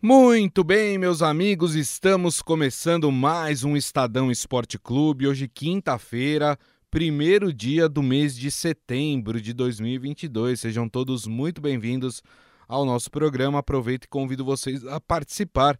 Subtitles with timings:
[0.00, 5.26] Muito bem, meus amigos, estamos começando mais um Estadão Esporte Clube.
[5.26, 6.56] Hoje, quinta-feira,
[6.88, 10.60] primeiro dia do mês de setembro de 2022.
[10.60, 12.22] Sejam todos muito bem-vindos
[12.68, 13.58] ao nosso programa.
[13.58, 15.76] Aproveito e convido vocês a participar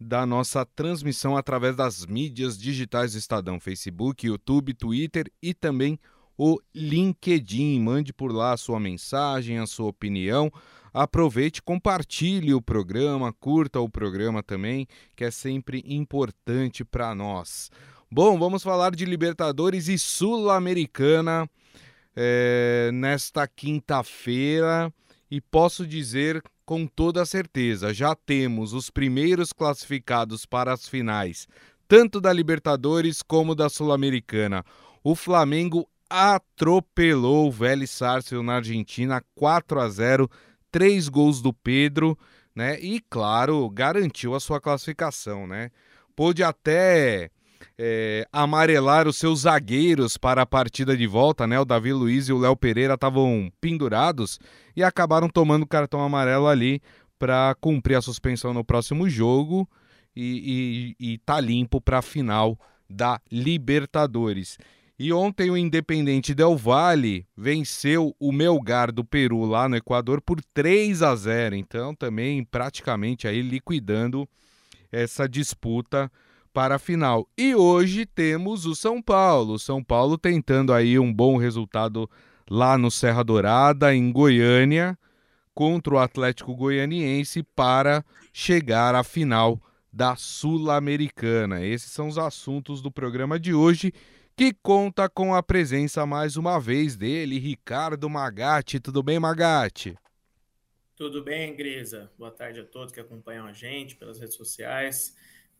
[0.00, 6.00] da nossa transmissão através das mídias digitais do Estadão: Facebook, YouTube, Twitter e também
[6.38, 7.78] o LinkedIn.
[7.80, 10.50] Mande por lá a sua mensagem, a sua opinião.
[10.92, 17.70] Aproveite, compartilhe o programa, curta o programa também, que é sempre importante para nós.
[18.10, 21.48] Bom, vamos falar de Libertadores e Sul-Americana
[22.16, 24.92] é, nesta quinta-feira
[25.30, 31.48] e posso dizer com toda certeza, já temos os primeiros classificados para as finais,
[31.88, 34.62] tanto da Libertadores como da Sul-Americana.
[35.02, 40.30] O Flamengo atropelou o Vélez Sarsfield na Argentina 4 a 0
[40.70, 42.18] três gols do Pedro,
[42.54, 42.78] né?
[42.80, 45.70] E claro, garantiu a sua classificação, né?
[46.16, 47.30] Pôde até
[47.78, 51.58] é, amarelar os seus zagueiros para a partida de volta, né?
[51.58, 54.38] O Davi Luiz e o Léo Pereira estavam pendurados
[54.76, 56.80] e acabaram tomando cartão amarelo ali
[57.18, 59.68] para cumprir a suspensão no próximo jogo
[60.14, 62.58] e, e, e tá limpo para a final
[62.88, 64.58] da Libertadores.
[64.98, 70.40] E ontem o Independente Del Valle venceu o Melgar do Peru lá no Equador por
[70.52, 71.54] 3 a 0.
[71.54, 74.28] Então também praticamente aí liquidando
[74.90, 76.10] essa disputa
[76.52, 77.28] para a final.
[77.38, 79.56] E hoje temos o São Paulo.
[79.56, 82.10] São Paulo tentando aí um bom resultado
[82.50, 84.98] lá no Serra Dourada, em Goiânia,
[85.54, 89.60] contra o Atlético Goianiense para chegar à final
[89.92, 91.64] da Sul-Americana.
[91.64, 93.92] Esses são os assuntos do programa de hoje
[94.38, 98.78] que conta com a presença mais uma vez dele, Ricardo Magatti.
[98.78, 99.98] Tudo bem, Magatti?
[100.94, 102.08] Tudo bem, Grisa.
[102.16, 105.16] Boa tarde a todos que acompanham a gente pelas redes sociais.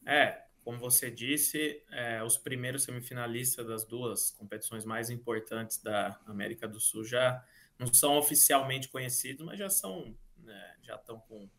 [0.07, 6.69] É, como você disse, é, os primeiros semifinalistas das duas competições mais importantes da América
[6.69, 7.45] do Sul já
[7.81, 11.51] não são oficialmente conhecidos, mas já são, né, já estão com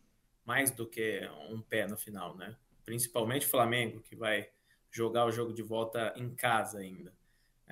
[0.42, 2.56] mais do que um pé no final, né?
[2.82, 4.48] Principalmente o Flamengo, que vai
[4.90, 7.14] jogar o jogo de volta em casa ainda.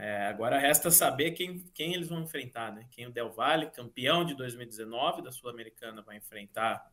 [0.01, 2.87] É, agora resta saber quem, quem eles vão enfrentar, né?
[2.93, 6.89] Quem o Del Valle, campeão de 2019 da Sul-Americana, vai enfrentar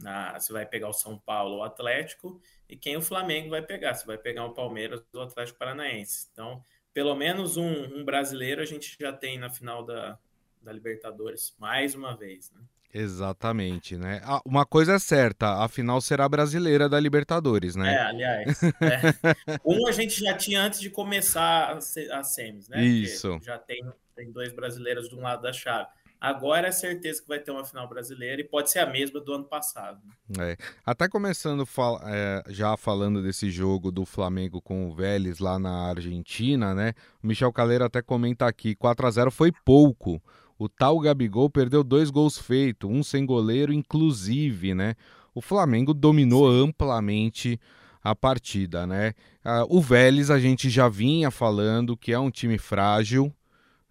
[0.00, 3.62] na, se vai pegar o São Paulo ou o Atlético, e quem o Flamengo vai
[3.62, 6.28] pegar, se vai pegar o Palmeiras ou o Atlético Paranaense.
[6.32, 6.62] Então,
[6.92, 10.16] pelo menos um, um brasileiro a gente já tem na final da,
[10.62, 12.60] da Libertadores, mais uma vez, né?
[12.92, 14.20] Exatamente, né?
[14.24, 17.94] Ah, uma coisa é certa, a final será brasileira da Libertadores, né?
[17.94, 18.62] É, aliás.
[18.62, 19.56] É.
[19.64, 21.78] Um a gente já tinha antes de começar
[22.12, 22.82] a semis, né?
[22.84, 23.30] Isso.
[23.30, 25.88] Porque já tem, tem dois brasileiros de um lado da chave.
[26.20, 29.34] Agora é certeza que vai ter uma final brasileira e pode ser a mesma do
[29.34, 30.00] ano passado.
[30.40, 30.56] É.
[30.84, 35.88] Até começando fal é, já falando desse jogo do Flamengo com o Vélez lá na
[35.88, 36.94] Argentina, né?
[37.22, 40.20] O Michel Caleiro até comenta aqui: 4 a 0 foi pouco.
[40.58, 44.94] O tal Gabigol perdeu dois gols feitos, um sem goleiro, inclusive, né?
[45.34, 47.60] O Flamengo dominou amplamente
[48.02, 49.12] a partida, né?
[49.44, 53.32] Ah, o Vélez a gente já vinha falando que é um time frágil,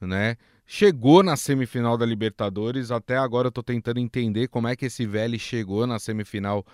[0.02, 0.38] né?
[0.66, 5.06] Chegou na semifinal da Libertadores, até agora eu tô tentando entender como é que esse
[5.06, 6.66] Vélez chegou na semifinal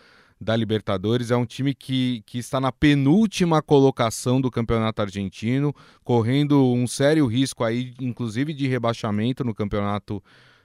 [0.41, 1.29] da Libertadores.
[1.29, 5.71] É um time que, que está na penúltima colocação do campeonato argentino,
[6.03, 10.21] correndo um sério risco aí, inclusive de rebaixamento no campeonato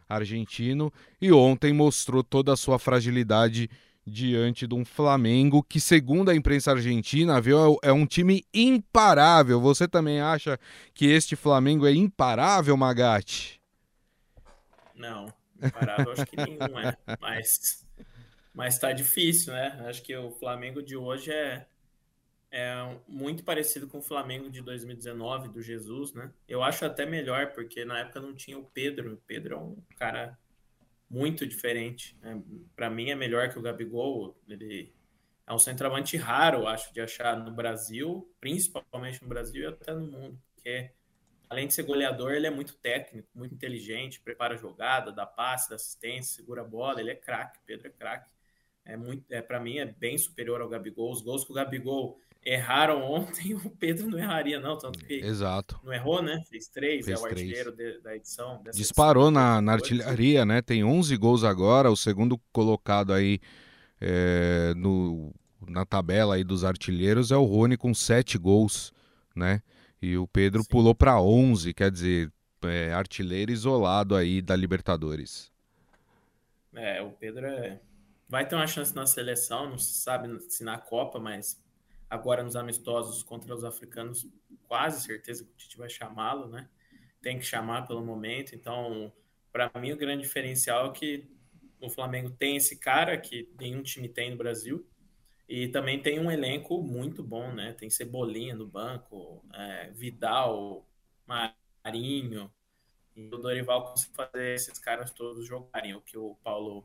[0.09, 0.91] argentino.
[1.21, 3.69] E ontem mostrou toda a sua fragilidade
[4.07, 9.61] diante de um Flamengo que, segundo a imprensa argentina, viu, é um time imparável.
[9.61, 10.59] Você também acha
[10.95, 13.61] que este Flamengo é imparável, Magatti?
[14.95, 15.27] Não,
[15.63, 17.86] imparável acho que nenhum é, mas
[18.57, 19.85] mas tá difícil, né?
[19.87, 21.67] Acho que o Flamengo de hoje é,
[22.51, 26.33] é muito parecido com o Flamengo de 2019, do Jesus, né?
[26.49, 29.13] Eu acho até melhor, porque na época não tinha o Pedro.
[29.13, 30.39] O Pedro é um cara
[31.09, 32.17] muito diferente.
[32.23, 32.43] Né?
[32.75, 34.35] Para mim é melhor que o Gabigol.
[34.49, 34.91] Ele
[35.47, 40.07] é um centroavante raro, acho, de achar no Brasil, principalmente no Brasil e até no
[40.07, 40.93] mundo, porque
[41.51, 45.69] além de ser goleador, ele é muito técnico, muito inteligente, prepara a jogada, dá passe,
[45.69, 48.36] dá assistência, segura a bola, ele é craque, Pedro é craque
[48.87, 51.13] é muito, é, para mim, é bem superior ao Gabigol.
[51.13, 54.79] Os gols que o Gabigol erraram ontem, o Pedro não erraria, não.
[54.79, 55.79] Tanto que Exato.
[55.83, 56.41] não errou, né?
[56.49, 58.63] Fez três, Fez é o artilheiro de, da edição.
[58.73, 60.63] Disparou edição, na, na artilharia, né?
[60.63, 63.41] Tem 11 gols agora, o segundo colocado aí
[64.01, 65.35] é, no,
[65.69, 68.93] na tabela aí dos artilheiros é o Rony com 7 gols,
[69.35, 69.61] né?
[70.01, 70.69] E o Pedro Sim.
[70.69, 72.31] pulou para 11, quer dizer,
[72.63, 75.51] é, artilheiro isolado aí da Libertadores.
[76.75, 77.81] É, o Pedro é
[78.29, 81.63] vai ter uma chance na seleção, não se sabe se na Copa, mas
[82.09, 84.29] agora nos amistosos contra os africanos,
[84.67, 86.69] quase certeza que o Tite vai chamá-lo, né?
[87.21, 88.55] Tem que chamar pelo momento.
[88.55, 89.13] Então,
[89.53, 91.31] para mim, o grande diferencial é que
[91.81, 94.87] o Flamengo tem esse cara que nenhum time tem no Brasil.
[95.49, 97.73] E também tem um elenco muito bom, né?
[97.73, 100.85] Tem Cebolinha no banco, é, Vidal,
[101.25, 102.51] Marinho.
[103.15, 106.85] E o Dorival conseguiu fazer esses caras todos jogarem, o que o Paulo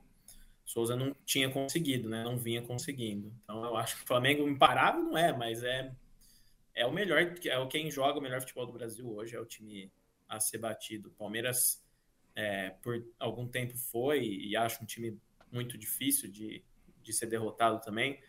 [0.71, 2.23] Souza não tinha conseguido, né?
[2.23, 3.33] Não vinha conseguindo.
[3.43, 5.93] Então eu acho que o Flamengo imparável não é, mas é
[6.73, 9.45] é o melhor, é o quem joga o melhor futebol do Brasil hoje, é o
[9.45, 9.91] time
[10.29, 11.11] a ser batido.
[11.11, 11.85] Palmeiras
[12.33, 15.19] é, por algum tempo foi e acho um time
[15.51, 16.63] muito difícil de,
[17.03, 18.21] de ser derrotado também,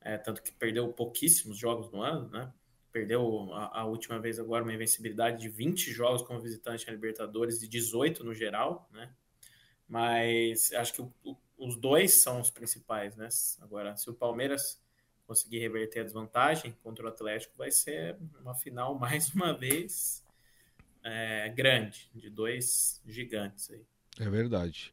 [0.00, 2.50] é, tanto que perdeu pouquíssimos jogos no ano, né?
[2.90, 7.62] Perdeu a, a, última vez agora uma invencibilidade de 20 jogos como visitante na Libertadores
[7.62, 9.12] e 18 no geral, né?
[9.86, 13.28] Mas acho que o, o os dois são os principais, né?
[13.60, 14.80] Agora, se o Palmeiras
[15.26, 20.24] conseguir reverter a desvantagem contra o Atlético, vai ser uma final mais uma vez
[21.04, 23.84] é, grande, de dois gigantes aí.
[24.18, 24.92] É verdade.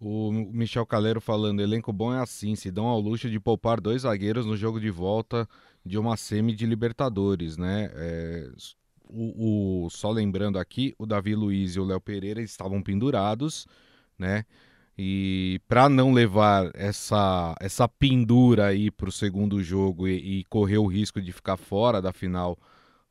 [0.00, 4.02] O Michel Calero falando, elenco bom é assim, se dão ao luxo de poupar dois
[4.02, 5.48] zagueiros no jogo de volta
[5.84, 7.90] de uma semi de Libertadores, né?
[7.94, 8.50] É,
[9.08, 13.66] o, o, só lembrando aqui, o Davi Luiz e o Léo Pereira estavam pendurados,
[14.18, 14.44] né?
[14.98, 20.78] E para não levar essa, essa pendura aí para o segundo jogo e, e, correr
[20.78, 22.58] o risco de ficar fora da final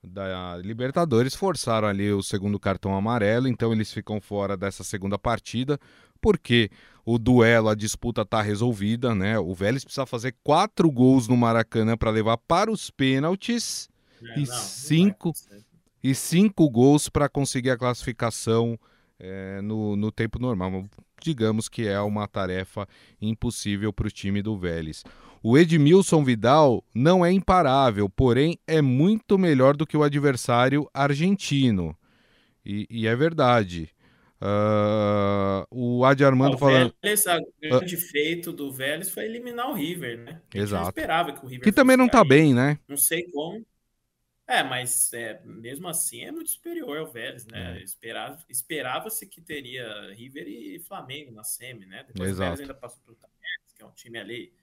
[0.04, 5.80] da Libertadores, forçaram ali o segundo cartão amarelo, então eles ficam fora dessa segunda partida,
[6.22, 6.70] porque
[7.06, 9.38] o duelo, a disputa está resolvida, né?
[9.40, 13.90] O Vélez precisa fazer quatro gols no Maracanã para levar para os pênaltis
[14.24, 15.60] é, e, não, cinco, não
[16.04, 18.78] e cinco gols para conseguir a classificação
[19.20, 20.86] é, no, no tempo normal
[21.22, 22.88] digamos que é uma tarefa
[23.22, 25.04] impossível para o time do Vélez.
[25.42, 31.96] O Edmilson Vidal não é imparável, porém é muito melhor do que o adversário argentino.
[32.66, 33.90] E, e é verdade.
[34.42, 36.94] Uh, o Adi Armando falando.
[37.02, 40.42] Vélez, o grande uh, feito do Vélez foi eliminar o River, né?
[40.54, 40.90] Exato.
[40.90, 42.78] esperava que o River Que também não está bem, né?
[42.88, 43.66] Não sei como.
[44.48, 47.80] É, mas é, mesmo assim é muito superior ao Vélez, né?
[47.80, 47.84] É.
[47.84, 52.04] Esperava, esperava-se que teria River e Flamengo na semi, né?
[52.04, 52.42] Depois Exato.
[52.42, 54.54] o Vélez ainda passou pelo Tameres, que é um time ali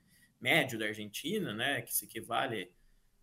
[0.40, 1.82] médio da Argentina, né?
[1.82, 2.72] Que se equivale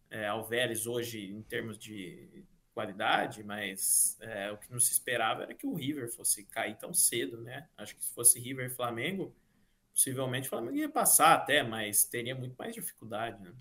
[0.09, 5.43] é, ao Vélez hoje em termos de qualidade, mas é, o que não se esperava
[5.43, 7.67] era que o River fosse cair tão cedo, né?
[7.77, 9.35] Acho que se fosse River e Flamengo,
[9.93, 13.53] possivelmente o Flamengo ia passar até, mas teria muito mais dificuldade, né?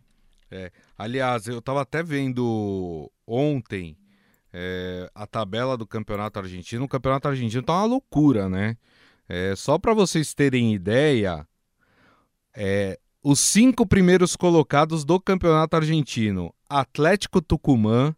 [0.50, 3.96] É, aliás, eu estava até vendo ontem
[4.52, 6.84] é, a tabela do campeonato argentino.
[6.84, 8.76] O campeonato argentino tá uma loucura, né?
[9.28, 11.46] É, só para vocês terem ideia,
[12.56, 18.14] é, os cinco primeiros colocados do campeonato argentino: Atlético Tucumã,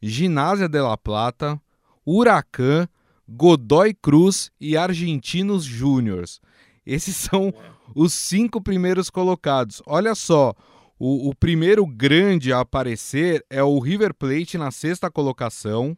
[0.00, 1.60] Ginásia de La Plata,
[2.06, 2.88] Huracan,
[3.28, 6.40] Godoy Cruz e Argentinos Júniors.
[6.86, 7.52] Esses são
[7.94, 9.82] os cinco primeiros colocados.
[9.84, 10.54] Olha só,
[10.98, 15.96] o, o, primeiro grande a aparecer é o River Plate na sexta colocação.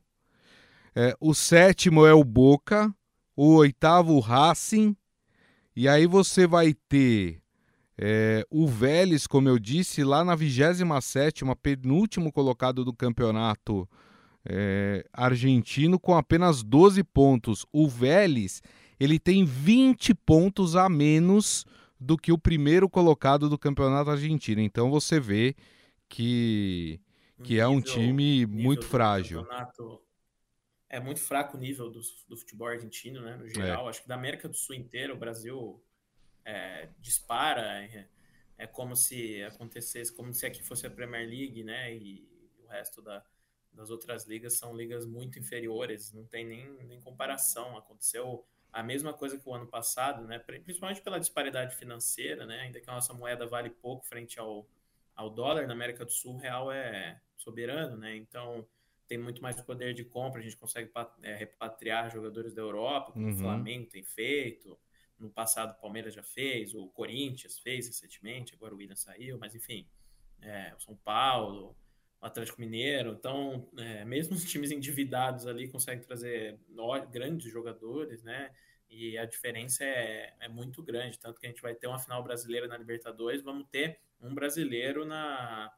[0.95, 2.93] É, o sétimo é o Boca.
[3.37, 4.97] O oitavo, o Racing.
[5.77, 7.41] E aí você vai ter
[7.97, 13.89] é, o Vélez, como eu disse, lá na 27, penúltimo colocado do campeonato
[14.45, 17.67] é, argentino, com apenas 12 pontos.
[17.73, 18.63] O Vélez
[18.99, 21.65] ele tem 20 pontos a menos
[21.99, 24.61] do que o primeiro colocado do campeonato argentino.
[24.61, 25.55] Então você vê
[26.09, 27.01] que,
[27.43, 29.47] que nível, é um time muito frágil.
[30.89, 33.37] É muito fraco o nível do, do futebol argentino, né?
[33.37, 33.49] No é.
[33.51, 33.91] geral, é.
[33.91, 35.83] acho que da América do Sul inteira, o Brasil
[36.45, 37.85] é, dispara.
[37.85, 38.09] É,
[38.59, 41.95] é, como se acontecesse, como se aqui fosse a Premier League, né?
[41.95, 42.29] E
[42.65, 43.25] o resto da,
[43.73, 47.77] das outras ligas são ligas muito inferiores, não tem nem, nem comparação.
[47.77, 50.39] Aconteceu a mesma coisa que o ano passado, né?
[50.39, 52.61] principalmente pela disparidade financeira, né?
[52.61, 54.69] ainda que a nossa moeda vale pouco frente ao,
[55.15, 58.17] ao dólar, na América do Sul o real é soberano, né?
[58.17, 58.67] então
[59.07, 60.91] tem muito mais poder de compra, a gente consegue
[61.23, 63.35] é, repatriar jogadores da Europa, como uhum.
[63.35, 64.79] o Flamengo tem feito,
[65.19, 69.55] no passado o Palmeiras já fez, o Corinthians fez recentemente, agora o William saiu, mas
[69.55, 69.89] enfim,
[70.43, 71.75] é, o São Paulo,
[72.21, 73.13] Atlético Mineiro.
[73.13, 76.59] Então, é, mesmo os times endividados ali conseguem trazer
[77.11, 78.51] grandes jogadores, né?
[78.91, 81.19] E a diferença é, é muito grande.
[81.19, 85.05] Tanto que a gente vai ter uma final brasileira na Libertadores, vamos ter um brasileiro
[85.05, 85.73] na,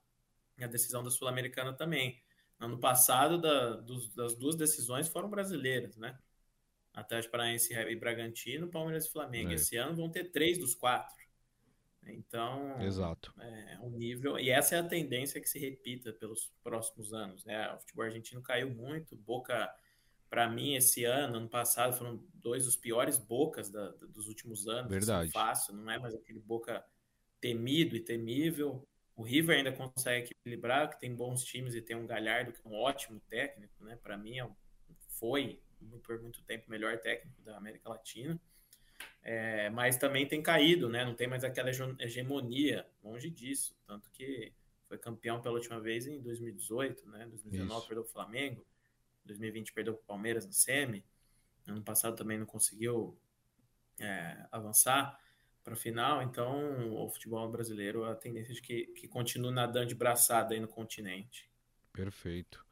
[0.56, 2.22] na decisão da Sul-Americana também.
[2.58, 6.18] Ano passado, da, dos, das duas decisões foram brasileiras, né?
[6.92, 9.50] Atlético Paranaense e Bragantino, Palmeiras e Flamengo.
[9.50, 9.54] É.
[9.54, 11.16] Esse ano vão ter três dos quatro.
[12.06, 13.32] Então, Exato.
[13.38, 17.72] É, um nível, e essa é a tendência que se repita pelos próximos anos, né?
[17.74, 19.72] O futebol argentino caiu muito, Boca,
[20.28, 24.86] para mim, esse ano, ano passado, foram dois dos piores Bocas da, dos últimos anos.
[24.86, 25.24] Assim, Verdade.
[25.24, 26.84] Assim, fácil, não é mais aquele Boca
[27.40, 28.86] temido e temível.
[29.16, 32.70] O River ainda consegue equilibrar, que tem bons times e tem um Galhardo, que é
[32.70, 33.98] um ótimo técnico, né?
[34.02, 34.48] Para mim, é
[35.18, 35.60] foi
[36.02, 38.40] por muito tempo o melhor técnico da América Latina.
[39.22, 41.04] É, mas também tem caído, né?
[41.04, 43.76] Não tem mais aquela hegemonia, longe disso.
[43.86, 44.52] Tanto que
[44.88, 47.26] foi campeão pela última vez em 2018, né?
[47.26, 47.86] 2019 Isso.
[47.86, 48.66] perdeu o Flamengo,
[49.24, 51.04] 2020 perdeu o Palmeiras no Semi,
[51.68, 53.16] ano passado também não conseguiu
[54.00, 55.18] é, avançar
[55.62, 56.22] para a final.
[56.22, 60.60] Então, o futebol brasileiro, a tendência é de que, que continue nadando de braçada aí
[60.60, 61.48] no continente.
[61.92, 62.64] Perfeito.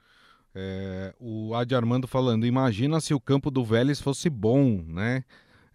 [0.54, 5.24] É, o Adi Armando falando, imagina se o campo do Vélez fosse bom, né?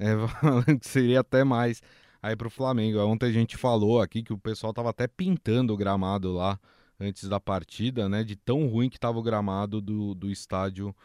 [0.03, 0.15] É,
[0.81, 1.81] seria até mais
[2.21, 2.99] aí para o Flamengo.
[2.99, 6.59] Ontem a gente falou aqui que o pessoal tava até pintando o gramado lá
[6.99, 8.23] antes da partida, né?
[8.23, 10.95] De tão ruim que tava o gramado do, do estádio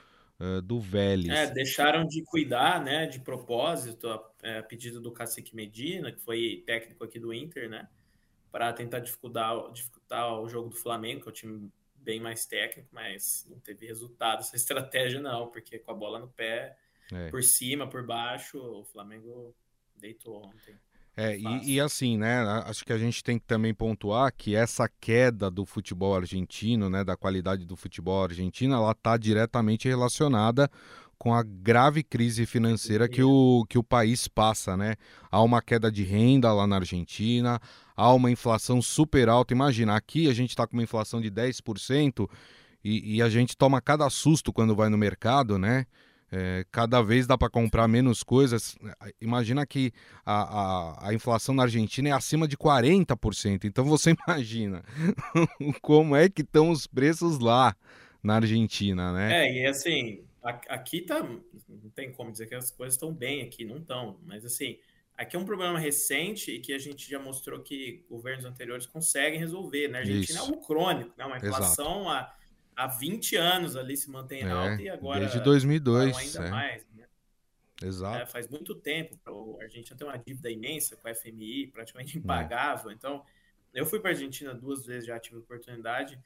[0.40, 1.28] uh, do Vélez.
[1.28, 3.06] É, deixaram de cuidar, né?
[3.06, 7.68] De propósito, a, é, a pedido do Cacique Medina, que foi técnico aqui do Inter,
[7.68, 7.88] né?
[8.50, 12.88] Para tentar dificultar, dificultar o jogo do Flamengo, que é o time bem mais técnico,
[12.90, 16.76] mas não teve resultado essa estratégia, não, porque com a bola no pé
[17.12, 17.30] é.
[17.30, 19.54] Por cima, por baixo, o Flamengo
[19.96, 20.76] deitou ontem.
[21.16, 22.42] É, e, e, assim, né?
[22.64, 27.02] Acho que a gente tem que também pontuar que essa queda do futebol argentino, né?
[27.02, 30.70] Da qualidade do futebol argentino, ela está diretamente relacionada
[31.18, 34.94] com a grave crise financeira que o, que o país passa, né?
[35.28, 37.60] Há uma queda de renda lá na Argentina,
[37.96, 39.52] há uma inflação super alta.
[39.52, 42.30] Imagina, aqui a gente está com uma inflação de 10%
[42.84, 45.84] e, e a gente toma cada susto quando vai no mercado, né?
[46.30, 48.76] É, cada vez dá para comprar menos coisas.
[49.20, 49.92] Imagina que
[50.26, 53.64] a, a, a, inflação na Argentina é acima de 40%.
[53.64, 54.84] Então você imagina
[55.80, 57.74] como é que estão os preços lá
[58.22, 59.46] na Argentina, né?
[59.46, 61.22] É, e assim, aqui tá.
[61.22, 64.18] Não tem como dizer que as coisas estão bem aqui, não estão.
[64.22, 64.78] Mas assim,
[65.16, 69.38] aqui é um problema recente e que a gente já mostrou que governos anteriores conseguem
[69.38, 69.88] resolver.
[69.88, 70.36] Na Argentina Isso.
[70.36, 71.24] é algo crônico, né?
[71.24, 72.02] Uma inflação.
[72.02, 72.08] Exato.
[72.10, 72.37] A,
[72.78, 75.20] há 20 anos ali se mantém é, alta e agora.
[75.20, 76.16] Desde 2002.
[76.16, 76.50] Ainda é.
[76.50, 76.86] mais.
[76.94, 77.06] Né?
[77.82, 78.22] Exato.
[78.22, 79.18] É, faz muito tempo.
[79.58, 82.20] A Argentina tem uma dívida imensa com a FMI, praticamente é.
[82.20, 82.92] impagável.
[82.92, 83.24] Então,
[83.74, 86.18] eu fui para a Argentina duas vezes, já tive oportunidade.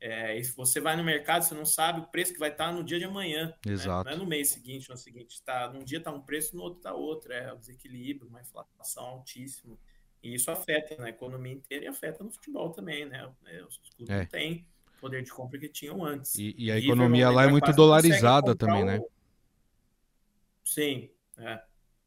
[0.00, 2.72] É, e se você vai no mercado, você não sabe o preço que vai estar
[2.72, 3.52] no dia de amanhã.
[3.66, 4.08] Exato.
[4.08, 4.16] Né?
[4.16, 5.42] Não é no mês seguinte, no seguinte.
[5.42, 7.32] Tá, num dia está um preço, no outro está outro.
[7.32, 9.76] É o desequilíbrio, uma inflação altíssima.
[10.22, 13.30] E isso afeta na economia inteira e afeta no futebol também, né?
[13.68, 14.18] Os clubes é.
[14.20, 14.66] não têm
[14.98, 16.34] poder de compra que tinham antes.
[16.34, 18.98] E, e a economia lá é muito dolarizada também, né?
[18.98, 19.10] o...
[20.64, 21.10] Sim.
[21.36, 21.62] É.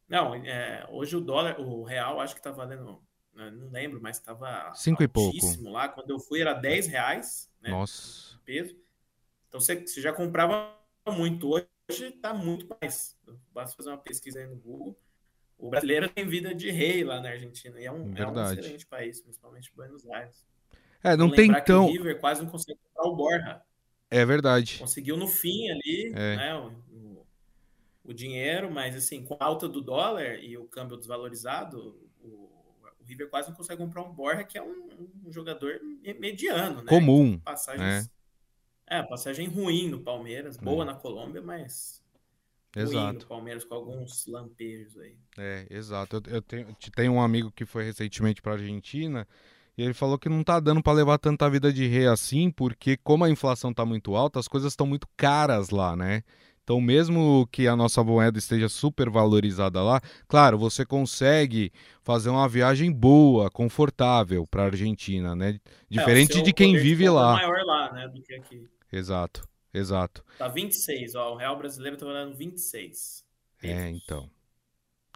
[0.07, 3.01] Não, é, hoje o dólar, o real, acho que está valendo,
[3.33, 5.87] né, não lembro, mas estava cinco e pouco lá.
[5.87, 7.69] Quando eu fui era 10 reais, né?
[7.69, 8.37] Nossa.
[8.43, 8.75] Peso.
[9.47, 11.49] Então você, você já comprava muito.
[11.49, 13.17] Hoje está muito mais.
[13.53, 14.99] Basta fazer uma pesquisa aí no Google.
[15.57, 17.79] O brasileiro tem vida de rei lá na Argentina.
[17.79, 20.45] E é um, é um excelente país, principalmente Buenos Aires.
[21.03, 21.85] É, não tem tão.
[21.85, 23.61] o River quase não conseguiu comprar o Borja.
[24.09, 24.79] É verdade.
[24.79, 26.35] Conseguiu no fim ali, é.
[26.35, 26.55] né?
[26.55, 27.25] O,
[28.03, 33.03] o, dinheiro, mas assim, com a alta do dólar e o câmbio desvalorizado, o, o
[33.05, 35.79] River quase não consegue comprar um Borja, que é um, um jogador
[36.19, 36.87] mediano, né?
[36.87, 37.39] Comum.
[37.39, 38.11] Passagens,
[38.87, 38.99] é.
[38.99, 40.87] é, passagem ruim no Palmeiras, boa hum.
[40.87, 42.01] na Colômbia, mas
[42.75, 43.19] Exato.
[43.19, 45.17] no Palmeiras com alguns lampejos aí.
[45.37, 46.17] É, exato.
[46.17, 49.27] Eu, eu tenho, tenho um amigo que foi recentemente para Argentina
[49.77, 52.97] e ele falou que não tá dando para levar tanta vida de rei assim, porque
[52.97, 56.23] como a inflação tá muito alta, as coisas estão muito caras lá, né?
[56.63, 61.71] Então, mesmo que a nossa moeda esteja super valorizada lá, claro, você consegue
[62.03, 65.59] fazer uma viagem boa, confortável para a Argentina, né?
[65.89, 67.41] Diferente é, de quem vive lá.
[67.41, 68.69] É maior lá, né, do que aqui.
[68.93, 70.23] Exato, exato.
[70.37, 73.25] Tá 26, ó, o real brasileiro tá valendo 26.
[73.63, 74.29] É, então.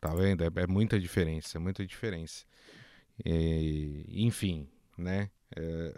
[0.02, 0.44] Tá vendo?
[0.44, 2.44] É, é muita diferença, é muita diferença.
[3.24, 4.68] E, enfim,
[4.98, 5.30] né?
[5.56, 5.94] É,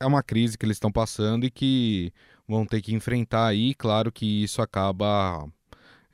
[0.00, 2.12] é uma crise que eles estão passando e que
[2.48, 3.74] vão ter que enfrentar aí.
[3.74, 5.46] Claro que isso acaba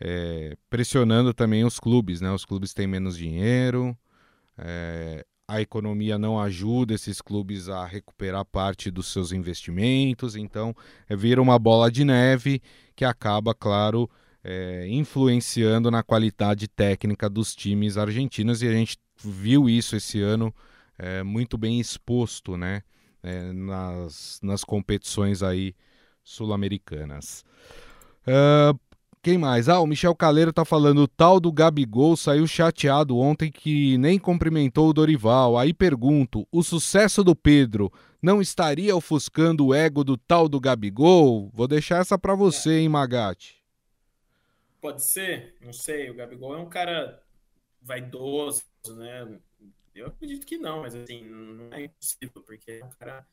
[0.01, 2.31] é, pressionando também os clubes, né?
[2.33, 3.97] Os clubes têm menos dinheiro,
[4.59, 10.75] é, a economia não ajuda esses clubes a recuperar parte dos seus investimentos, então
[11.09, 12.61] é, vira uma bola de neve
[12.97, 14.11] que acaba, claro,
[14.43, 20.55] é, influenciando na qualidade técnica dos times argentinos e a gente viu isso esse ano
[20.99, 22.83] é, muito bem exposto né,
[23.23, 25.75] é, nas, nas competições aí
[26.25, 27.45] sul-americanas.
[28.27, 28.79] Uh,
[29.23, 29.69] Quem mais?
[29.69, 34.19] Ah, o Michel Caleiro tá falando, o tal do Gabigol saiu chateado ontem que nem
[34.19, 35.59] cumprimentou o Dorival.
[35.59, 37.93] Aí pergunto, o sucesso do Pedro
[38.23, 41.51] não estaria ofuscando o ego do tal do Gabigol?
[41.53, 43.57] Vou deixar essa para você, hein, Magatti?
[44.81, 46.11] Pode ser, não sei.
[46.11, 47.21] O Gabigol é um cara
[47.83, 48.63] vaidoso,
[48.95, 49.41] né?
[49.95, 53.27] Eu acredito que não, mas assim, não é impossível, porque é um cara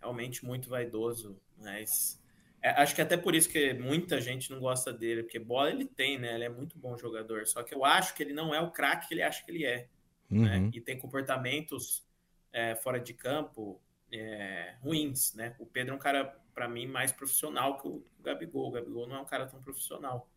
[0.00, 2.20] realmente muito vaidoso, mas
[2.62, 5.84] é, acho que até por isso que muita gente não gosta dele, porque bola ele
[5.84, 6.34] tem, né?
[6.34, 9.08] Ele é muito bom jogador, só que eu acho que ele não é o craque
[9.08, 9.88] que ele acha que ele é,
[10.30, 10.56] né?
[10.56, 10.64] uhum.
[10.64, 10.70] né?
[10.72, 12.04] E tem comportamentos
[12.52, 15.54] é, fora de campo é, ruins, né?
[15.58, 18.68] O Pedro é um cara, para mim, mais profissional que o Gabigol.
[18.68, 20.28] O Gabigol não é um cara tão profissional,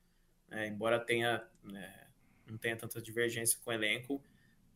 [0.47, 0.67] né?
[0.67, 2.07] embora tenha né,
[2.45, 4.21] não tenha tanta divergência com o elenco.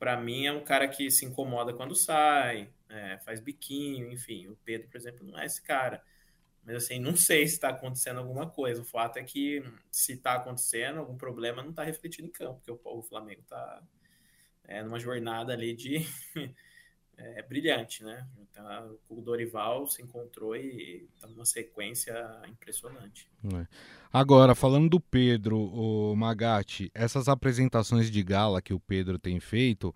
[0.03, 4.49] Para mim, é um cara que se incomoda quando sai, é, faz biquinho, enfim.
[4.49, 6.03] O Pedro, por exemplo, não é esse cara.
[6.61, 8.81] Mas assim, não sei se está acontecendo alguma coisa.
[8.81, 12.69] O fato é que se está acontecendo algum problema, não está refletido em campo, porque
[12.69, 13.81] o, o Flamengo está
[14.65, 16.05] é, numa jornada ali de
[17.17, 18.25] é, brilhante, né?
[19.09, 22.13] O Dorival se encontrou e está numa sequência
[22.47, 23.27] impressionante.
[23.53, 23.67] É.
[24.11, 29.93] Agora, falando do Pedro, o Magatti, essas apresentações de gala que o Pedro tem feito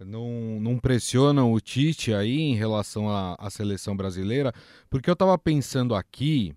[0.00, 4.52] não, não pressionam o Tite aí em relação à, à seleção brasileira?
[4.88, 6.54] Porque eu estava pensando aqui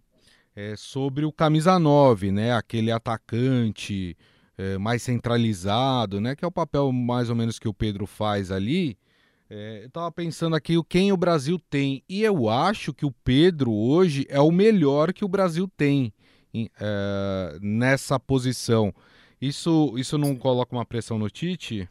[0.55, 2.53] é, sobre o camisa 9, né?
[2.53, 4.17] Aquele atacante
[4.57, 6.35] é, mais centralizado, né?
[6.35, 8.97] Que é o papel mais ou menos que o Pedro faz ali.
[9.53, 13.11] É, eu estava pensando aqui o quem o Brasil tem e eu acho que o
[13.11, 16.13] Pedro hoje é o melhor que o Brasil tem
[16.53, 18.95] em, é, nessa posição.
[19.41, 21.89] Isso, isso não coloca uma pressão no Tite?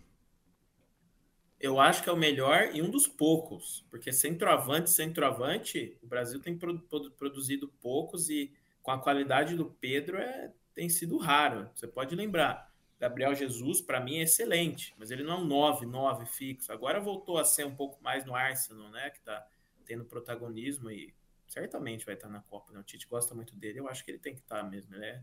[1.61, 6.40] Eu acho que é o melhor e um dos poucos, porque centroavante, centroavante, o Brasil
[6.40, 8.50] tem produzido poucos e
[8.83, 11.69] com a qualidade do Pedro é, tem sido raro.
[11.75, 12.70] Você pode lembrar,
[13.00, 16.71] Gabriel Jesus, para mim, é excelente, mas ele não é um 9, 9 fixo.
[16.71, 19.08] Agora voltou a ser um pouco mais no Arsenal, né?
[19.08, 19.47] Que está
[19.86, 21.15] tendo protagonismo e
[21.49, 22.71] certamente vai estar na Copa.
[22.73, 22.78] Né?
[22.78, 25.23] O Tite gosta muito dele, eu acho que ele tem que estar mesmo, ele é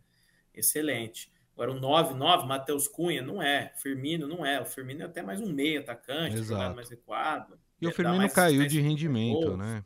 [0.56, 1.32] excelente.
[1.54, 3.72] Agora, o 9, 9, Matheus Cunha, não é.
[3.78, 4.60] Firmino, não é.
[4.60, 7.60] O Firmino é até mais um meio atacante, jogado mais recuado.
[7.80, 9.86] E o Firmino caiu de rendimento, né?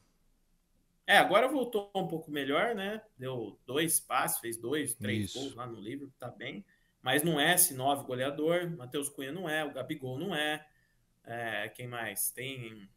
[1.06, 3.02] É, agora voltou um pouco melhor, né?
[3.18, 5.40] Deu dois passos, fez dois, três Isso.
[5.40, 6.64] gols lá no livro, tá bem
[7.02, 8.70] mas não é esse nove goleador.
[8.70, 10.66] Matheus Cunha não é, o Gabigol não é.
[11.24, 11.70] é.
[11.70, 12.32] Quem mais?
[12.32, 12.90] Tem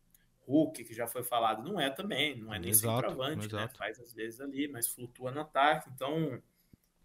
[0.47, 3.69] Hulk, que já foi falado, não é também, não é nem exato, centroavante, né?
[3.77, 6.41] Faz às vezes ali, mas flutua no ataque, então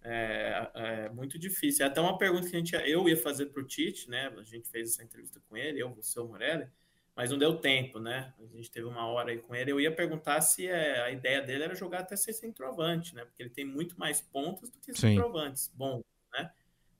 [0.01, 1.85] é, é, muito difícil.
[1.85, 4.31] É até uma pergunta que a gente, eu ia fazer para o Tite, né?
[4.37, 6.67] A gente fez essa entrevista com ele, eu, você, o Morelli,
[7.15, 8.33] mas não deu tempo, né?
[8.39, 9.71] A gente teve uma hora aí com ele.
[9.71, 13.25] Eu ia perguntar se é, a ideia dele era jogar até ser centroavante, né?
[13.25, 15.71] Porque ele tem muito mais pontas do que centroavantes.
[15.75, 16.01] Bom?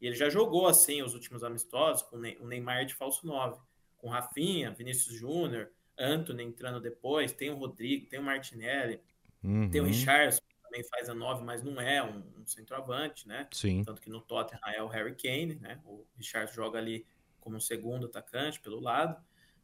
[0.01, 3.59] E ele já jogou assim os últimos amistosos com o Neymar de falso 9,
[3.97, 9.01] com Rafinha, Vinícius Júnior, Anthony entrando depois, tem o Rodrigo, tem o Martinelli,
[9.43, 9.69] uhum.
[9.69, 13.47] tem o Richardson, que também faz a 9, mas não é um, um, centroavante, né?
[13.51, 13.83] Sim.
[13.83, 15.81] Tanto que no Tottenham é o Harry Kane, né?
[15.83, 17.05] O Richardson joga ali
[17.41, 19.21] como um segundo atacante pelo lado.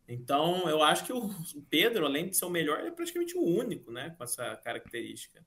[0.07, 1.29] Então, eu acho que o
[1.69, 4.11] Pedro, além de ser o melhor, é praticamente o único, né?
[4.17, 5.45] Com essa característica.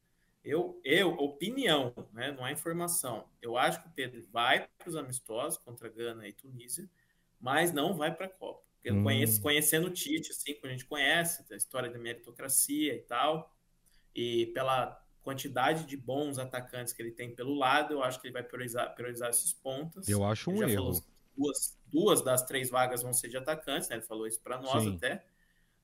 [0.48, 3.28] Eu, eu, opinião, né, não há informação.
[3.42, 6.88] Eu acho que o Pedro vai para os amistosos contra Gana e Tunísia,
[7.38, 8.62] mas não vai para a Copa.
[8.76, 9.02] Porque hum.
[9.02, 13.54] conhece, conhecendo o Tite, assim, como a gente conhece, a história da meritocracia e tal,
[14.14, 18.32] e pela quantidade de bons atacantes que ele tem pelo lado, eu acho que ele
[18.32, 20.08] vai priorizar, priorizar esses pontos.
[20.08, 20.98] Eu acho um erro.
[21.36, 23.96] Duas, duas das três vagas vão ser de atacantes, né?
[23.96, 24.96] Ele falou isso para nós Sim.
[24.96, 25.26] até.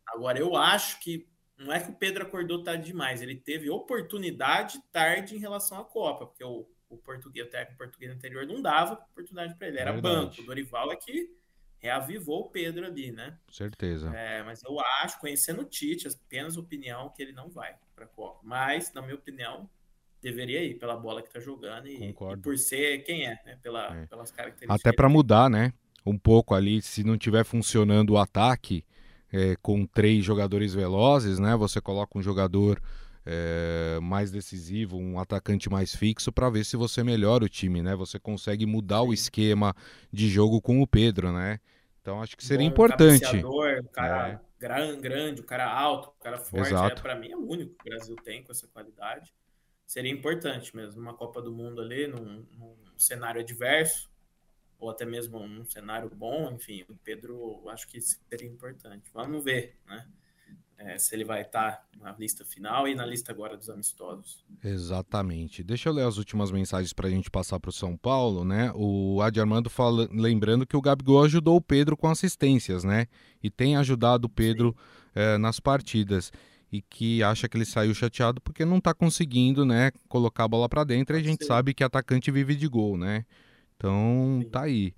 [0.07, 4.81] Agora, eu acho que não é que o Pedro acordou tarde demais, ele teve oportunidade
[4.93, 8.95] tarde em relação à Copa, porque o, o português, o técnico português anterior não dava
[8.95, 10.41] oportunidade para ele, era banco.
[10.41, 11.31] O Dorival é que
[11.79, 13.39] reavivou o Pedro ali, né?
[13.51, 14.11] Certeza.
[14.17, 18.09] É, mas eu acho, conhecendo o Tite, apenas opinião, que ele não vai para a
[18.09, 18.41] Copa.
[18.43, 19.69] Mas, na minha opinião,
[20.23, 23.59] deveria ir pela bola que tá jogando e, e por ser quem é, né?
[23.63, 24.07] Pela, é.
[24.07, 24.81] Pelas características.
[24.81, 25.75] Até para mudar, né?
[26.07, 28.83] Um pouco ali, se não tiver funcionando o ataque,
[29.35, 31.57] é, com três jogadores velozes, né?
[31.57, 32.81] Você coloca um jogador
[33.27, 37.97] é, mais decisivo, um atacante mais fixo para ver se você melhora o time, né?
[37.97, 39.09] Você consegue mudar Sim.
[39.09, 39.75] o esquema
[40.13, 41.59] de jogo com o Pedro, né?
[42.01, 43.45] Então acho que seria Bom, importante.
[43.45, 44.41] O cara
[44.87, 44.97] é.
[44.97, 47.93] grande, o cara alto, o cara forte, é, para mim é o único que o
[47.93, 49.35] Brasil tem com essa qualidade.
[49.85, 54.09] Seria importante mesmo, numa Copa do Mundo ali, num, num cenário adverso,
[54.79, 59.11] ou até mesmo um cenário bom, enfim, o Pedro acho que seria importante.
[59.13, 60.07] Vamos ver, né?
[60.79, 64.45] é, se ele vai estar na lista final e na lista agora dos amistosos.
[64.63, 65.63] Exatamente.
[65.63, 68.73] Deixa eu ler as últimas mensagens para a gente passar para o São Paulo, né?
[68.75, 73.07] O Adi Armando fala, lembrando que o Gabigol ajudou o Pedro com assistências, né?
[73.43, 74.77] E tem ajudado o Pedro
[75.15, 76.33] é, nas partidas
[76.73, 80.69] e que acha que ele saiu chateado porque não está conseguindo, né, colocar a bola
[80.69, 81.17] para dentro.
[81.17, 81.49] E a gente Sim.
[81.49, 83.25] sabe que atacante vive de gol, né?
[83.77, 84.49] Então Sim.
[84.51, 84.95] tá aí.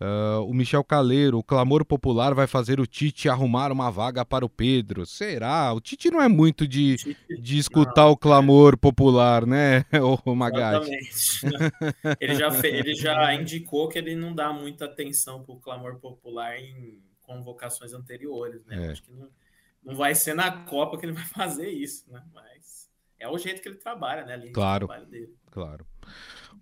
[0.00, 4.44] Uh, o Michel Caleiro, o clamor popular vai fazer o Tite arrumar uma vaga para
[4.44, 5.06] o Pedro.
[5.06, 5.72] Será?
[5.72, 6.96] O Tite não é muito de,
[7.40, 8.76] de escutar não, o clamor é.
[8.76, 10.18] popular, né, o?
[10.34, 12.16] Exatamente.
[12.20, 15.96] ele, já fez, ele já indicou que ele não dá muita atenção para o clamor
[16.00, 18.88] popular em convocações anteriores, né?
[18.88, 18.90] É.
[18.90, 19.28] Acho que não,
[19.82, 22.22] não vai ser na Copa que ele vai fazer isso, né?
[22.34, 24.50] Mas é o jeito que ele trabalha, né?
[24.52, 24.88] claro,
[25.50, 25.86] claro.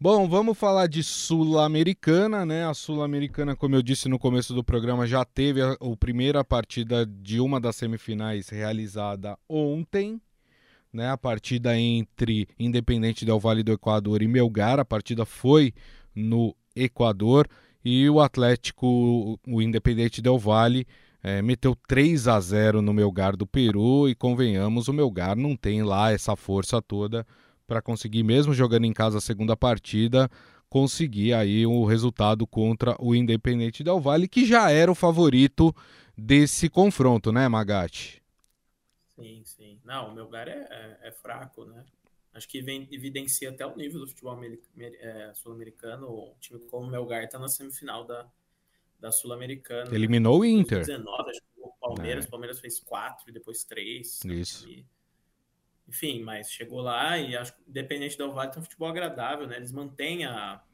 [0.00, 2.66] Bom, vamos falar de Sul-Americana, né?
[2.66, 7.06] A Sul-Americana, como eu disse no começo do programa, já teve a, a primeira partida
[7.06, 10.20] de uma das semifinais realizada ontem,
[10.92, 11.10] né?
[11.10, 14.80] A partida entre Independente Del Vale do Equador e Melgar.
[14.80, 15.72] A partida foi
[16.14, 17.48] no Equador
[17.84, 20.86] e o Atlético, o Independente Del Vale,
[21.22, 25.84] é, meteu 3 a 0 no Melgar do Peru e convenhamos, o Melgar não tem
[25.84, 27.24] lá essa força toda
[27.72, 30.30] para conseguir, mesmo jogando em casa a segunda partida,
[30.68, 35.74] conseguir aí o resultado contra o Independente Del Vale, que já era o favorito
[36.14, 38.22] desse confronto, né, Magatti?
[39.16, 39.80] Sim, sim.
[39.82, 41.82] Não, o Melgar é, é, é fraco, né?
[42.34, 44.38] Acho que vem, evidencia até o nível do futebol
[44.78, 46.08] é, sul-americano.
[46.08, 48.26] O time como o Melgar está na semifinal da,
[49.00, 49.94] da Sul-Americana.
[49.94, 50.84] Eliminou o Inter.
[50.84, 52.28] 2019, acho que o Palmeiras, é.
[52.28, 54.22] o Palmeiras fez quatro e depois três.
[54.26, 54.68] Isso.
[54.68, 54.84] E,
[55.92, 59.56] enfim, mas chegou lá e acho que independente do Vale tem um futebol agradável, né?
[59.56, 60.64] Eles mantêm a,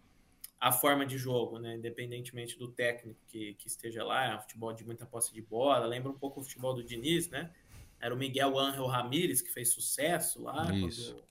[0.60, 1.74] a forma de jogo, né?
[1.74, 5.86] Independentemente do técnico que, que esteja lá, é um futebol de muita posse de bola,
[5.86, 7.52] lembra um pouco o futebol do Diniz, né?
[7.98, 11.16] Era o Miguel Ángel Ramírez que fez sucesso lá Isso.
[11.16, 11.28] quando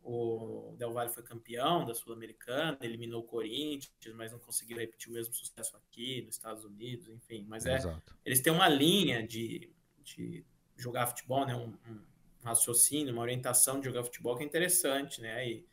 [0.00, 5.12] o Del Valle foi campeão da Sul-Americana, eliminou o Corinthians, mas não conseguiu repetir o
[5.12, 7.44] mesmo sucesso aqui nos Estados Unidos, enfim.
[7.48, 8.16] Mas é, Exato.
[8.24, 9.70] eles têm uma linha de,
[10.04, 11.56] de jogar futebol, né?
[11.56, 12.00] Um, um,
[12.42, 15.48] raciocínio, uma orientação de jogar futebol que é interessante, né?
[15.48, 15.66] E,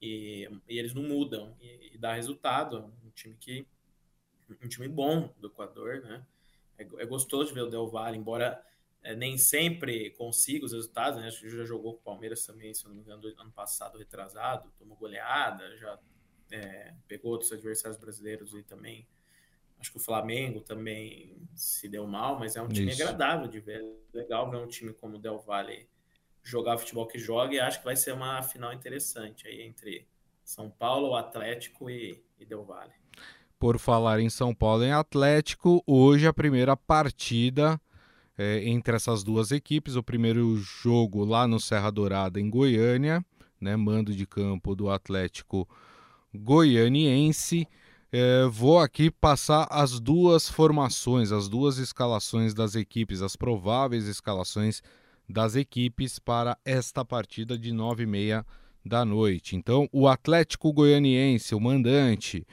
[0.00, 2.92] e, e eles não mudam e, e, dá resultado.
[3.04, 3.66] Um time que
[4.62, 6.24] um time bom do Equador, né?
[6.78, 8.64] É, é gostoso de ver o Del Valle, embora
[9.02, 11.28] é, nem sempre consiga os resultados, né?
[11.28, 14.72] Acho que já jogou com o Palmeiras também, se não me engano, ano passado, retrasado,
[14.78, 15.98] tomou goleada, já
[16.50, 19.06] é, pegou outros adversários brasileiros e também.
[19.78, 23.00] Acho que o Flamengo também se deu mal, mas é um time Isso.
[23.00, 23.84] agradável de ver.
[24.12, 25.88] Legal ver um time como o Del Valle
[26.48, 30.06] jogar o futebol que joga e acho que vai ser uma final interessante aí entre
[30.42, 32.92] São Paulo, Atlético e, e Del Valle.
[33.58, 37.78] Por falar em São Paulo e Atlético, hoje a primeira partida
[38.36, 39.96] é, entre essas duas equipes.
[39.96, 43.22] O primeiro jogo lá no Serra Dourada, em Goiânia,
[43.60, 45.68] né, mando de campo do Atlético
[46.34, 47.68] Goianiense.
[48.10, 54.82] É, vou aqui passar as duas formações, as duas escalações das equipes, as prováveis escalações
[55.28, 58.46] das equipes para esta partida de nove e meia
[58.84, 59.56] da noite.
[59.56, 62.46] Então, o Atlético Goianiense, o mandante,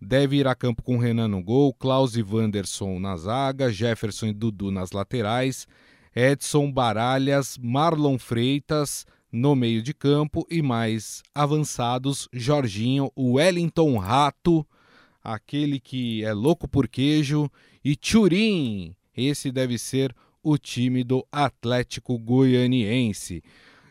[0.00, 4.32] Deve ir a campo com Renan no gol, Klaus e Wanderson na zaga, Jefferson e
[4.32, 5.66] Dudu nas laterais,
[6.14, 14.64] Edson Baralhas, Marlon Freitas no meio de campo e mais avançados, Jorginho, Wellington Rato,
[15.22, 17.50] aquele que é louco por queijo,
[17.84, 18.94] e Turim.
[19.16, 20.14] Esse deve ser o
[20.58, 23.42] time do Atlético Goianiense.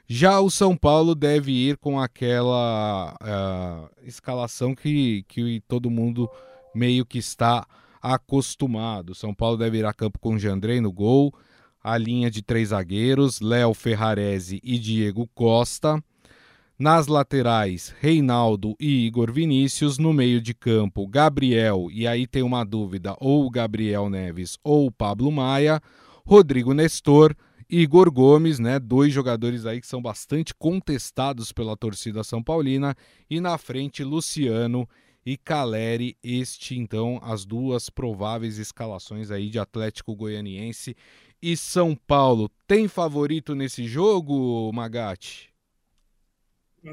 [0.08, 6.30] Já o São Paulo deve ir com aquela uh, escalação que, que todo mundo
[6.74, 7.68] meio que está
[8.02, 9.14] acostumado.
[9.14, 11.34] São Paulo deve ir a campo com Jandrei no gol,
[11.84, 16.02] a linha de três zagueiros, Léo Ferrarese e Diego Costa.
[16.80, 19.98] Nas laterais, Reinaldo e Igor Vinícius.
[19.98, 25.32] No meio de campo, Gabriel, e aí tem uma dúvida, ou Gabriel Neves ou Pablo
[25.32, 25.82] Maia.
[26.28, 27.34] Rodrigo Nestor,
[27.70, 32.98] Igor Gomes, né, dois jogadores aí que são bastante contestados pela torcida São Paulina,
[33.30, 34.86] e na frente Luciano
[35.26, 40.98] e Caleri, este então as duas prováveis escalações aí de Atlético Goianiense
[41.42, 42.52] e São Paulo.
[42.68, 45.50] Tem favorito nesse jogo, Magatti?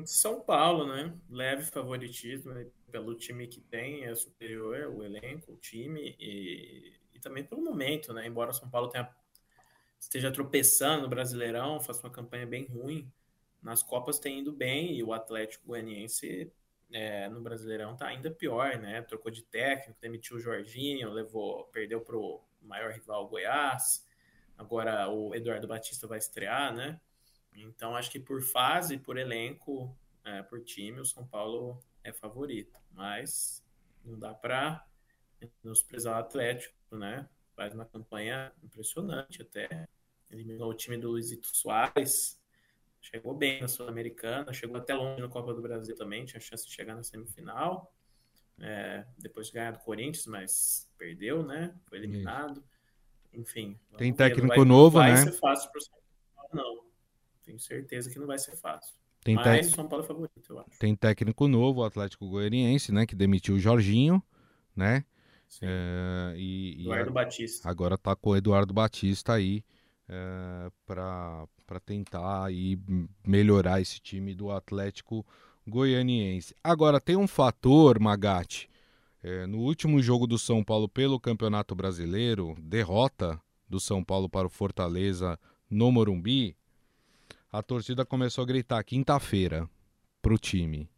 [0.05, 1.13] São Paulo, né?
[1.29, 2.55] Leve favoritismo
[2.89, 8.13] pelo time que tem, é superior o elenco, o time e, e também pelo momento,
[8.13, 8.29] né?
[8.29, 9.09] Embora São Paulo tenha
[10.05, 13.11] esteja tropeçando no Brasileirão, faça uma campanha bem ruim.
[13.63, 16.53] Nas Copas tem indo bem e o Atlético Goianiense
[16.93, 19.01] é, no Brasileirão tá ainda pior, né?
[19.03, 24.07] Trocou de técnico, demitiu o Jorginho, levou, perdeu para o maior rival Goiás.
[24.57, 27.01] Agora o Eduardo Batista vai estrear, né?
[27.55, 32.79] Então acho que por fase, por elenco, é, por time, o São Paulo é favorito.
[32.93, 33.65] Mas
[34.05, 34.87] não dá para
[35.63, 37.29] menosprezar o Atlético, né?
[37.55, 39.89] Faz uma campanha impressionante até.
[40.31, 42.41] Eliminou o time do Luizito Soares,
[43.01, 46.73] chegou bem na Sul-Americana, chegou até longe na Copa do Brasil também, tinha chance de
[46.73, 47.95] chegar na semifinal.
[48.59, 51.75] É, depois de ganhar do Corinthians, mas perdeu, né?
[51.87, 52.59] Foi eliminado.
[52.61, 53.41] Isso.
[53.41, 53.79] Enfim.
[53.97, 55.17] Tem técnico vai, novo, vai né?
[55.17, 55.99] Vai ser fácil para o São
[56.37, 56.85] Paulo, não.
[57.43, 58.95] Tenho certeza que não vai ser fácil.
[59.23, 60.79] Tem Mas o São Paulo é favorito, eu acho.
[60.79, 63.07] Tem técnico novo, o Atlético Goianiense, né?
[63.07, 64.23] Que demitiu o Jorginho,
[64.77, 65.05] né?
[65.63, 67.69] É, e, Eduardo e Batista.
[67.69, 69.65] Agora tá com o Eduardo Batista aí
[70.09, 72.79] é, para tentar aí
[73.27, 75.25] melhorar esse time do Atlético
[75.67, 76.55] Goianiense.
[76.63, 78.69] Agora tem um fator, Magatti.
[79.23, 84.47] É, no último jogo do São Paulo pelo Campeonato Brasileiro, derrota do São Paulo para
[84.47, 85.39] o Fortaleza
[85.71, 86.55] no Morumbi,
[87.51, 89.69] a torcida começou a gritar quinta-feira
[90.21, 90.91] pro time,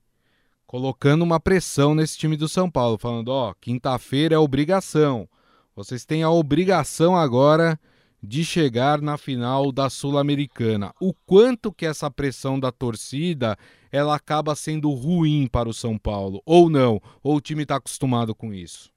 [0.66, 5.28] colocando uma pressão nesse time do São Paulo, falando: ó, quinta-feira é obrigação.
[5.74, 7.78] Vocês têm a obrigação agora
[8.22, 10.92] de chegar na final da Sul-Americana.
[11.00, 13.56] O quanto que essa pressão da torcida
[13.92, 17.00] ela acaba sendo ruim para o São Paulo ou não?
[17.22, 18.90] Ou o time está acostumado com isso?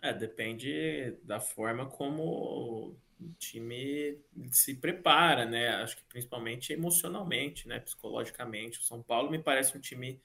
[0.00, 4.18] É, depende da forma como o time
[4.50, 5.68] se prepara, né?
[5.76, 7.78] Acho que principalmente emocionalmente, né?
[7.78, 8.80] Psicologicamente.
[8.80, 10.20] O São Paulo me parece um time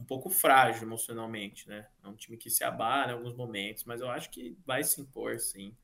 [0.00, 1.86] um pouco frágil emocionalmente, né?
[2.02, 5.00] É um time que se abala em alguns momentos, mas eu acho que vai se
[5.00, 5.76] impor, sim.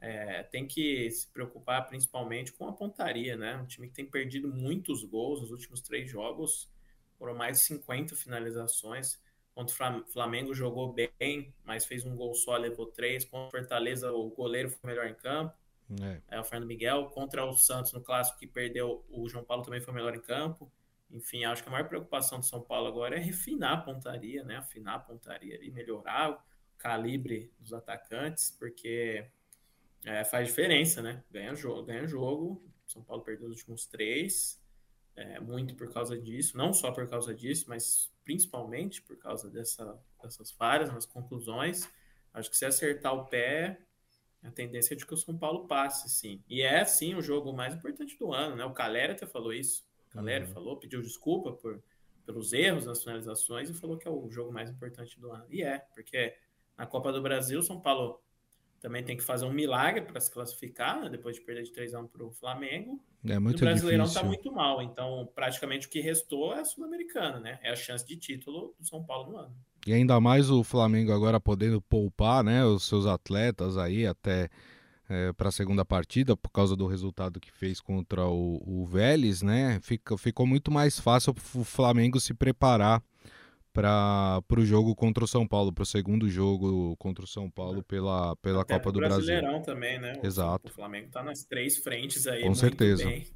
[0.00, 3.56] É, tem que se preocupar principalmente com a pontaria, né?
[3.56, 6.68] Um time que tem perdido muitos gols nos últimos três jogos,
[7.16, 9.22] foram mais de 50 finalizações.
[9.54, 13.24] Contra o Flamengo jogou bem, mas fez um gol só, levou três.
[13.24, 15.54] Contra o Fortaleza, o goleiro foi melhor em campo.
[16.00, 16.36] É.
[16.36, 16.40] é.
[16.40, 17.10] o Fernando Miguel.
[17.10, 20.72] Contra o Santos no clássico que perdeu, o João Paulo também foi melhor em campo.
[21.12, 24.56] Enfim, acho que a maior preocupação do São Paulo agora é refinar a pontaria, né?
[24.56, 26.38] Afinar a pontaria e melhorar o
[26.78, 29.26] calibre dos atacantes, porque
[30.04, 31.22] é, faz diferença, né?
[31.30, 32.64] Ganha jogo, ganha jogo.
[32.86, 34.60] São Paulo perdeu os últimos três,
[35.14, 39.98] é, muito por causa disso, não só por causa disso, mas principalmente por causa dessa,
[40.22, 41.88] dessas falhas nas conclusões.
[42.32, 43.78] Acho que se acertar o pé,
[44.42, 46.42] a tendência é de que o São Paulo passe, sim.
[46.48, 48.64] E é, sim, o jogo mais importante do ano, né?
[48.64, 49.84] O Calera até falou isso.
[50.12, 50.52] O Calera uhum.
[50.52, 51.82] falou, pediu desculpa por,
[52.24, 55.44] pelos erros nas finalizações e falou que é o jogo mais importante do ano.
[55.48, 56.34] E é, porque
[56.76, 58.20] na Copa do Brasil, o São Paulo
[58.80, 61.08] também tem que fazer um milagre para se classificar, né?
[61.08, 63.00] depois de perder de 3 x para o Flamengo.
[63.24, 67.38] É muito o Brasileirão está muito mal, então praticamente o que restou é a Sul-Americana,
[67.38, 67.60] né?
[67.62, 69.56] É a chance de título do São Paulo no ano.
[69.86, 74.50] E ainda mais o Flamengo agora podendo poupar, né, os seus atletas aí até
[75.12, 79.42] é, para a segunda partida por causa do resultado que fez contra o, o Vélez,
[79.42, 79.78] né?
[79.82, 83.02] Fica, ficou muito mais fácil o Flamengo se preparar
[83.74, 87.82] para o jogo contra o São Paulo, para o segundo jogo contra o São Paulo
[87.82, 89.16] pela, pela Copa do Brasil.
[89.16, 90.18] Brasileirão também, né?
[90.22, 90.70] O, Exato.
[90.70, 92.42] O Flamengo está nas três frentes aí.
[92.42, 93.04] Com certeza.
[93.04, 93.26] Bem.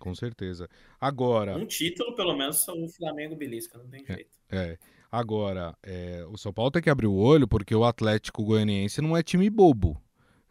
[0.00, 0.68] Com certeza.
[1.00, 1.56] Agora.
[1.56, 4.30] Um título, pelo menos, o Flamengo belisca, não tem jeito.
[4.50, 4.56] É.
[4.56, 4.78] é.
[5.10, 9.14] Agora, é, o São Paulo tem que abrir o olho porque o Atlético Goianiense não
[9.14, 10.00] é time bobo,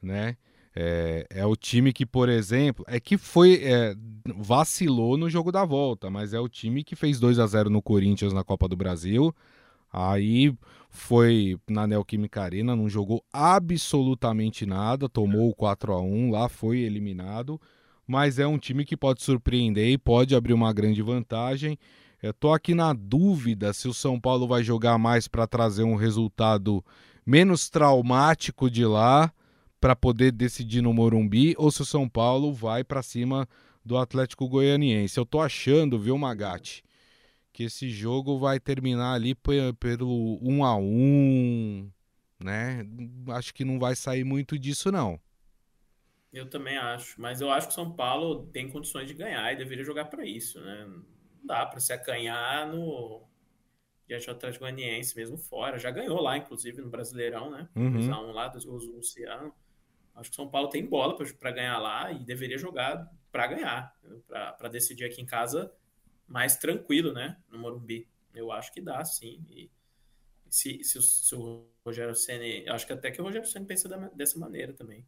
[0.02, 0.38] né?
[0.74, 3.94] É, é o time que, por exemplo, é que foi é,
[4.38, 7.82] vacilou no jogo da volta, mas é o time que fez 2 a 0 no
[7.82, 9.36] Corinthians na Copa do Brasil.
[9.92, 10.54] Aí
[10.90, 16.80] foi na Neoquímica Arena, não jogou absolutamente nada, tomou o 4 a 1 lá foi
[16.80, 17.60] eliminado,
[18.08, 21.78] mas é um time que pode surpreender e pode abrir uma grande vantagem.
[22.24, 25.96] Eu tô aqui na dúvida se o São Paulo vai jogar mais para trazer um
[25.96, 26.84] resultado
[27.26, 29.32] menos traumático de lá
[29.82, 33.50] para poder decidir no Morumbi ou se o São Paulo vai para cima
[33.84, 35.18] do Atlético Goianiense.
[35.18, 36.84] Eu tô achando, viu, Magatti,
[37.52, 41.92] que esse jogo vai terminar ali pelo 1 a 1,
[42.40, 42.88] né?
[43.30, 45.20] Acho que não vai sair muito disso não.
[46.32, 49.58] Eu também acho, mas eu acho que o São Paulo tem condições de ganhar e
[49.58, 50.86] deveria jogar para isso, né?
[50.88, 51.04] não
[51.44, 53.28] dá para se acanhar no
[54.08, 55.80] diante do Atlético Goianiense mesmo fora.
[55.80, 57.68] Já ganhou lá, inclusive, no Brasileirão, né?
[57.76, 58.30] Uhum.
[58.30, 59.54] Um lá dos gols do Luciano.
[60.16, 63.96] Acho que o São Paulo tem bola para ganhar lá e deveria jogar para ganhar,
[64.58, 65.72] para decidir aqui em casa
[66.28, 67.38] mais tranquilo, né?
[67.50, 68.08] No Morumbi.
[68.34, 69.46] Eu acho que dá, sim.
[69.50, 69.70] E
[70.50, 72.74] se, se, se o Rogério Senna.
[72.74, 75.06] Acho que até que o Rogério Senna pensa da, dessa maneira também.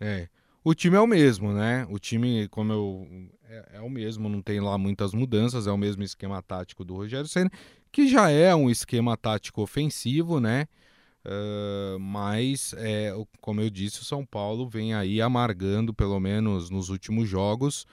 [0.00, 0.28] É.
[0.64, 1.86] O time é o mesmo, né?
[1.90, 3.30] O time, como eu.
[3.44, 6.94] É, é, o mesmo, não tem lá muitas mudanças, é o mesmo esquema tático do
[6.94, 7.50] Rogério Senna,
[7.90, 10.68] que já é um esquema tático ofensivo, né?
[11.24, 16.88] Uh, mas, é, como eu disse, o São Paulo vem aí amargando, pelo menos nos
[16.88, 17.86] últimos jogos.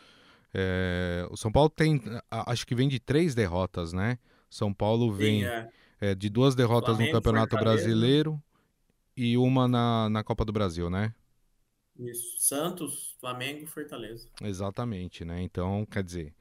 [0.54, 4.18] É, o São Paulo tem, acho que vem de três derrotas, né?
[4.50, 5.70] São Paulo vem Sim, é.
[6.02, 8.42] É, de duas derrotas Flamengo, no Campeonato Brasileiro
[9.16, 11.14] e uma na, na Copa do Brasil, né?
[12.00, 12.38] Isso.
[12.40, 14.28] Santos, Flamengo e Fortaleza.
[14.42, 15.42] Exatamente, né?
[15.44, 16.34] Então, quer dizer,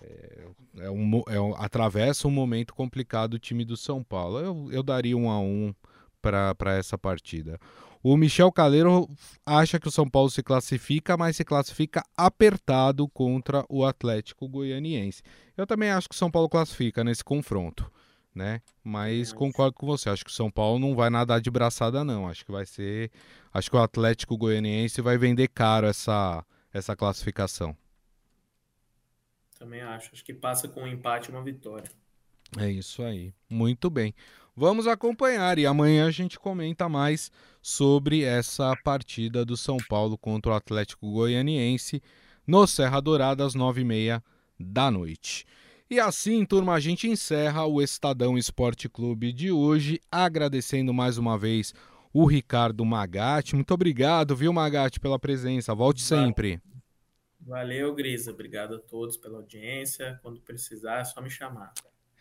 [0.00, 0.46] é,
[0.78, 4.38] é um, é um, atravessa um momento complicado o time do São Paulo.
[4.38, 5.74] Eu, eu daria um a um
[6.22, 7.58] para essa partida.
[8.02, 9.08] O Michel Caleiro
[9.44, 15.22] acha que o São Paulo se classifica, mas se classifica apertado contra o Atlético Goianiense.
[15.56, 17.90] Eu também acho que o São Paulo classifica nesse confronto,
[18.34, 18.60] né?
[18.82, 22.26] Mas concordo com você, acho que o São Paulo não vai nadar de braçada não,
[22.26, 23.10] acho que vai ser,
[23.52, 27.76] acho que o Atlético Goianiense vai vender caro essa essa classificação.
[29.58, 31.88] Também acho, acho que passa com um empate e uma vitória.
[32.58, 33.32] É isso aí.
[33.48, 34.14] Muito bem.
[34.54, 37.30] Vamos acompanhar e amanhã a gente comenta mais
[37.62, 42.02] sobre essa partida do São Paulo contra o Atlético Goianiense
[42.46, 44.22] no Serra Dourada às nove e meia
[44.60, 45.46] da noite.
[45.88, 51.38] E assim, turma, a gente encerra o Estadão Esporte Clube de hoje, agradecendo mais uma
[51.38, 51.72] vez
[52.12, 53.54] o Ricardo Magatti.
[53.54, 55.74] Muito obrigado, viu, Magatti, pela presença.
[55.74, 56.60] Volte sempre.
[57.40, 58.30] Valeu, Grisa.
[58.30, 60.18] Obrigado a todos pela audiência.
[60.22, 61.72] Quando precisar, é só me chamar.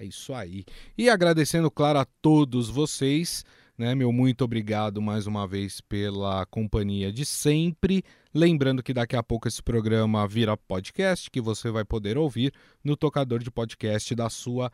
[0.01, 0.65] É isso aí.
[0.97, 3.45] E agradecendo, claro, a todos vocês,
[3.77, 3.93] né?
[3.93, 8.03] Meu muito obrigado mais uma vez pela companhia de sempre.
[8.33, 12.51] Lembrando que daqui a pouco esse programa vira podcast, que você vai poder ouvir
[12.83, 14.71] no tocador de podcast da sua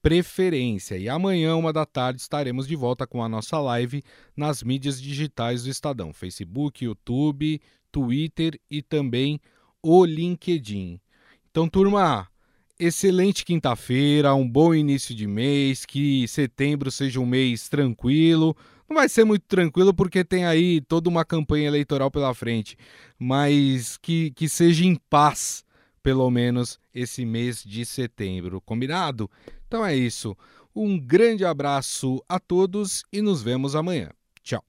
[0.00, 0.96] preferência.
[0.96, 4.04] E amanhã, uma da tarde, estaremos de volta com a nossa live
[4.36, 7.60] nas mídias digitais do Estadão: Facebook, YouTube,
[7.90, 9.40] Twitter e também
[9.82, 11.00] o LinkedIn.
[11.50, 12.28] Então, turma,
[12.78, 18.56] excelente quinta-feira, um bom início de mês, que setembro seja um mês tranquilo.
[18.88, 22.76] Não vai ser muito tranquilo porque tem aí toda uma campanha eleitoral pela frente,
[23.18, 25.64] mas que, que seja em paz,
[26.02, 28.60] pelo menos, esse mês de setembro.
[28.60, 29.30] Combinado?
[29.66, 30.36] Então é isso.
[30.74, 34.10] Um grande abraço a todos e nos vemos amanhã.
[34.42, 34.64] Tchau.